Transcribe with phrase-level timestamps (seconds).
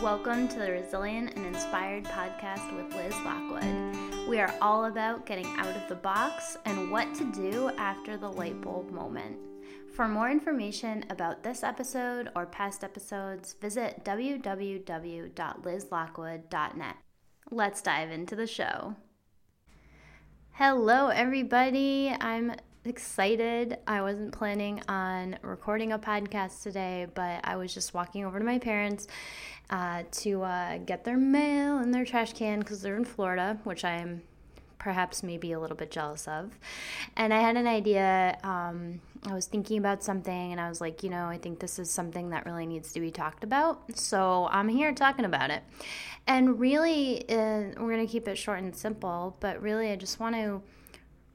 [0.00, 4.28] Welcome to the Resilient and Inspired podcast with Liz Lockwood.
[4.28, 8.30] We are all about getting out of the box and what to do after the
[8.30, 9.38] light bulb moment.
[9.94, 16.96] For more information about this episode or past episodes, visit www.lizlockwood.net.
[17.50, 18.96] Let's dive into the show.
[20.52, 22.14] Hello, everybody.
[22.20, 22.54] I'm
[22.86, 23.78] excited.
[23.86, 28.44] I wasn't planning on recording a podcast today, but I was just walking over to
[28.44, 29.06] my parents
[29.70, 33.84] uh, to uh, get their mail and their trash can because they're in Florida, which
[33.84, 34.22] I am
[34.78, 36.58] perhaps maybe a little bit jealous of.
[37.16, 38.38] And I had an idea.
[38.44, 41.78] Um, I was thinking about something and I was like, you know, I think this
[41.78, 43.96] is something that really needs to be talked about.
[43.98, 45.62] So I'm here talking about it.
[46.26, 50.20] And really, uh, we're going to keep it short and simple, but really, I just
[50.20, 50.60] want to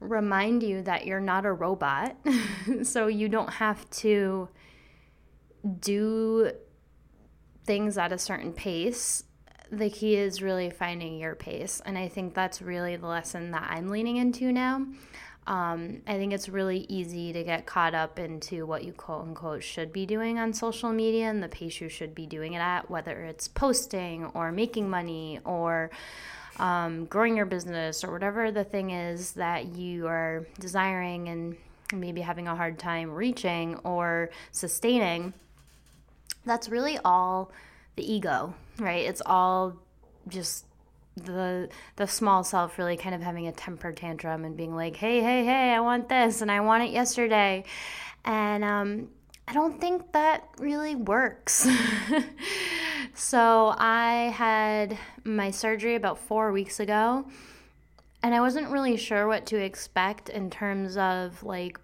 [0.00, 2.16] remind you that you're not a robot.
[2.82, 4.48] so you don't have to
[5.78, 6.50] do
[7.64, 9.24] things at a certain pace.
[9.70, 11.80] The key is really finding your pace.
[11.84, 14.86] And I think that's really the lesson that I'm leaning into now.
[15.46, 19.62] Um, I think it's really easy to get caught up into what you quote unquote
[19.62, 22.90] should be doing on social media and the pace you should be doing it at,
[22.90, 25.90] whether it's posting or making money or
[26.60, 31.56] um, growing your business or whatever the thing is that you are desiring and
[31.92, 35.32] maybe having a hard time reaching or sustaining,
[36.44, 37.50] that's really all
[37.96, 39.06] the ego, right?
[39.06, 39.76] It's all
[40.28, 40.66] just
[41.16, 45.20] the the small self really kind of having a temper tantrum and being like, "Hey,
[45.20, 47.64] hey, hey, I want this and I want it yesterday."
[48.24, 49.08] And um
[49.48, 51.66] I don't think that really works.
[53.20, 57.26] so I had my surgery about four weeks ago,
[58.22, 61.78] and I wasn't really sure what to expect in terms of like,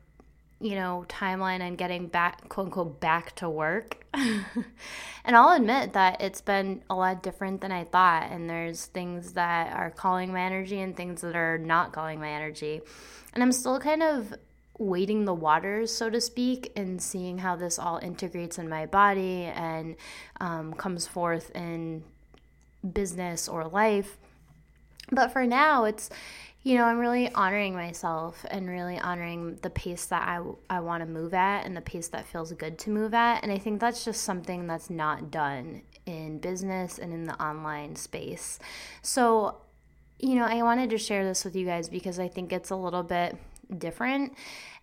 [0.60, 4.02] you know, timeline and getting back, quote unquote, back to work.
[4.14, 8.30] and I'll admit that it's been a lot different than I thought.
[8.30, 12.30] And there's things that are calling my energy and things that are not calling my
[12.30, 12.80] energy.
[13.34, 14.32] And I'm still kind of
[14.78, 19.44] wading the waters, so to speak, and seeing how this all integrates in my body
[19.44, 19.96] and
[20.40, 22.04] um, comes forth in
[22.92, 24.16] business or life.
[25.10, 26.10] But for now, it's,
[26.62, 31.02] you know, I'm really honoring myself and really honoring the pace that I, I want
[31.02, 33.42] to move at and the pace that feels good to move at.
[33.42, 37.96] And I think that's just something that's not done in business and in the online
[37.96, 38.58] space.
[39.02, 39.58] So,
[40.18, 42.76] you know, I wanted to share this with you guys because I think it's a
[42.76, 43.36] little bit
[43.78, 44.34] different.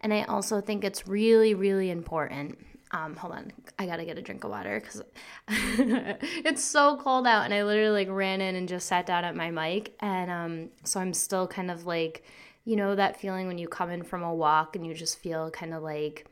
[0.02, 2.58] And I also think it's really, really important.
[2.92, 5.02] Um, hold on, I gotta get a drink of water because
[5.48, 9.36] it's so cold out, and I literally like ran in and just sat down at
[9.36, 12.24] my mic, and um, so I'm still kind of like,
[12.66, 15.50] you know, that feeling when you come in from a walk and you just feel
[15.50, 16.28] kind of like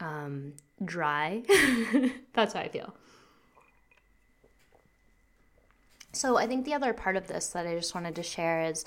[0.00, 0.52] um,
[0.84, 1.42] dry.
[2.34, 2.94] That's how I feel.
[6.12, 8.84] So I think the other part of this that I just wanted to share is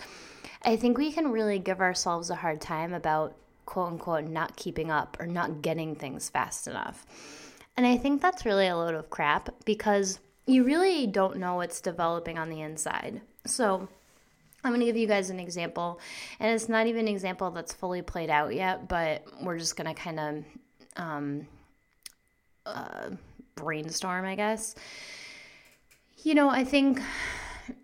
[0.62, 4.92] I think we can really give ourselves a hard time about quote unquote not keeping
[4.92, 7.06] up or not getting things fast enough.
[7.78, 11.80] And I think that's really a load of crap because you really don't know what's
[11.80, 13.22] developing on the inside.
[13.46, 13.88] So
[14.64, 16.02] I'm going to give you guys an example,
[16.40, 19.88] and it's not even an example that's fully played out yet, but we're just going
[19.88, 20.44] to kind of
[20.98, 21.48] um,
[22.66, 23.12] uh,
[23.56, 24.76] brainstorm, I guess.
[26.24, 27.00] You know, I think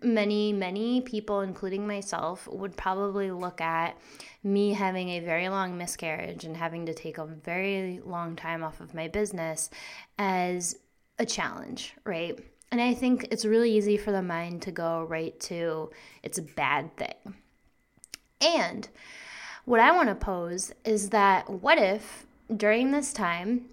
[0.02, 3.96] many, many people, including myself, would probably look at
[4.42, 8.80] me having a very long miscarriage and having to take a very long time off
[8.80, 9.70] of my business
[10.18, 10.76] as
[11.18, 12.38] a challenge, right?
[12.70, 15.90] And I think it's really easy for the mind to go right to
[16.22, 17.34] it's a bad thing.
[18.40, 18.88] And
[19.64, 23.66] what I want to pose is that what if during this time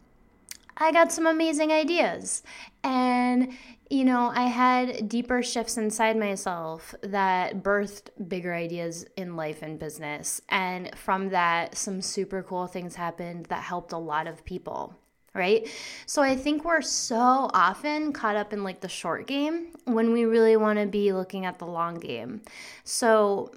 [0.78, 2.44] I got some amazing ideas
[2.84, 3.54] and
[3.90, 9.78] you know, I had deeper shifts inside myself that birthed bigger ideas in life and
[9.78, 10.42] business.
[10.50, 14.98] And from that, some super cool things happened that helped a lot of people
[15.36, 15.68] right?
[16.06, 20.26] So I think we're so often caught up in like the short game when we
[20.26, 22.42] really want to be looking at the long game.
[22.84, 23.52] So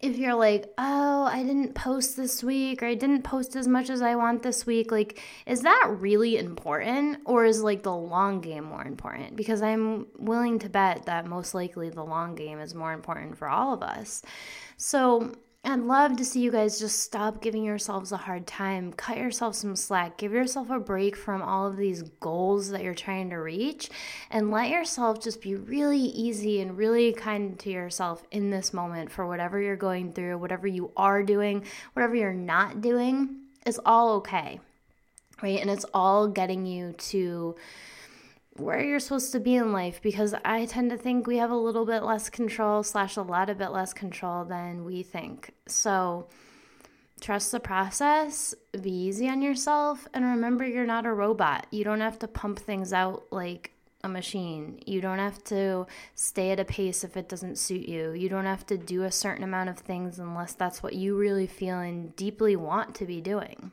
[0.00, 3.90] if you're like, oh, I didn't post this week or I didn't post as much
[3.90, 8.40] as I want this week, like, is that really important or is like the long
[8.40, 9.36] game more important?
[9.36, 13.48] Because I'm willing to bet that most likely the long game is more important for
[13.48, 14.22] all of us.
[14.78, 18.94] So I'd love to see you guys just stop giving yourselves a hard time.
[18.94, 20.16] Cut yourself some slack.
[20.16, 23.90] Give yourself a break from all of these goals that you're trying to reach
[24.30, 29.12] and let yourself just be really easy and really kind to yourself in this moment
[29.12, 33.36] for whatever you're going through, whatever you are doing, whatever you're not doing
[33.66, 34.60] is all okay.
[35.42, 35.60] Right?
[35.60, 37.54] And it's all getting you to
[38.60, 41.56] where you're supposed to be in life because I tend to think we have a
[41.56, 45.52] little bit less control, slash, a lot of bit less control than we think.
[45.66, 46.28] So,
[47.20, 51.66] trust the process, be easy on yourself, and remember you're not a robot.
[51.70, 53.72] You don't have to pump things out like
[54.02, 54.80] a machine.
[54.86, 58.12] You don't have to stay at a pace if it doesn't suit you.
[58.12, 61.46] You don't have to do a certain amount of things unless that's what you really
[61.46, 63.72] feel and deeply want to be doing.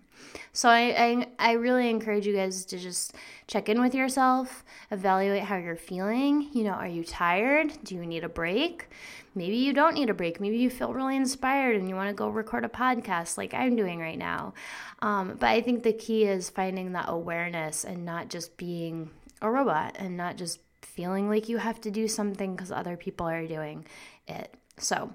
[0.51, 3.13] So I, I, I really encourage you guys to just
[3.45, 6.49] check in with yourself, evaluate how you're feeling.
[6.51, 7.73] You know, are you tired?
[7.83, 8.89] Do you need a break?
[9.35, 10.41] Maybe you don't need a break.
[10.41, 13.75] Maybe you feel really inspired and you want to go record a podcast like I'm
[13.75, 14.55] doing right now.
[15.01, 19.49] Um, but I think the key is finding that awareness and not just being a
[19.49, 23.45] robot and not just feeling like you have to do something because other people are
[23.45, 23.85] doing
[24.27, 24.53] it.
[24.77, 25.11] So,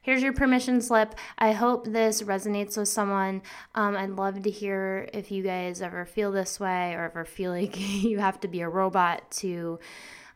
[0.00, 1.14] Here's your permission slip.
[1.38, 3.42] I hope this resonates with someone.
[3.74, 7.50] Um, I'd love to hear if you guys ever feel this way or ever feel
[7.60, 9.78] like you have to be a robot to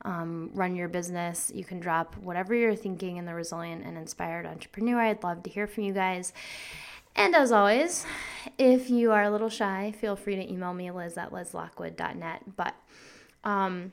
[0.03, 1.51] um, run your business.
[1.55, 5.01] You can drop whatever you're thinking in the Resilient and Inspired Entrepreneur.
[5.01, 6.33] I'd love to hear from you guys.
[7.17, 8.07] And as always,
[8.57, 12.57] if you are a little shy, feel free to email me, liz at lizlockwood.net.
[12.57, 12.75] But
[13.45, 13.93] um,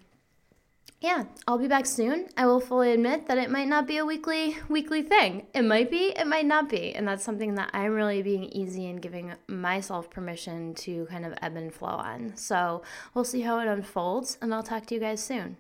[0.99, 2.27] yeah, I'll be back soon.
[2.35, 5.45] I will fully admit that it might not be a weekly weekly thing.
[5.53, 6.95] It might be, it might not be.
[6.95, 11.33] And that's something that I'm really being easy and giving myself permission to kind of
[11.41, 12.35] ebb and flow on.
[12.35, 12.81] So,
[13.13, 15.57] we'll see how it unfolds and I'll talk to you guys soon.